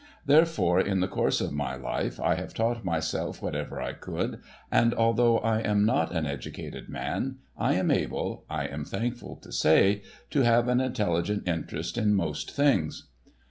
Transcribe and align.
Therefore, 0.25 0.79
in 0.79 0.99
the 0.99 1.07
course 1.07 1.41
of 1.41 1.53
my 1.53 1.75
life 1.75 2.19
I 2.19 2.33
have 2.33 2.55
taught 2.55 2.83
myself 2.83 3.39
whatever 3.39 3.79
I 3.79 3.93
could, 3.93 4.39
and 4.71 4.95
although 4.95 5.37
I 5.37 5.59
am 5.59 5.85
not 5.85 6.11
an 6.11 6.25
educated 6.25 6.89
man, 6.89 7.35
I 7.55 7.75
am 7.75 7.91
able, 7.91 8.43
I 8.49 8.65
am 8.65 8.83
thankful 8.83 9.35
to 9.35 9.51
say, 9.51 10.01
to 10.31 10.41
have 10.41 10.67
an 10.69 10.81
intelligent 10.81 11.47
interest 11.47 11.99
in 11.99 12.15
most 12.15 12.49
things. 12.49 13.09